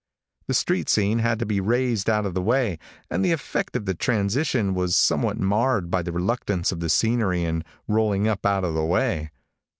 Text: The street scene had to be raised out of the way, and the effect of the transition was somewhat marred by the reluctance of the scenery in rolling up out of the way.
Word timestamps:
The 0.47 0.55
street 0.55 0.89
scene 0.89 1.19
had 1.19 1.37
to 1.37 1.45
be 1.45 1.61
raised 1.61 2.09
out 2.09 2.25
of 2.25 2.33
the 2.33 2.41
way, 2.41 2.79
and 3.11 3.23
the 3.23 3.31
effect 3.33 3.75
of 3.75 3.85
the 3.85 3.93
transition 3.93 4.73
was 4.73 4.95
somewhat 4.95 5.37
marred 5.37 5.91
by 5.91 6.01
the 6.01 6.11
reluctance 6.11 6.71
of 6.71 6.79
the 6.79 6.89
scenery 6.89 7.43
in 7.43 7.63
rolling 7.87 8.27
up 8.27 8.43
out 8.43 8.63
of 8.63 8.73
the 8.73 8.83
way. 8.83 9.29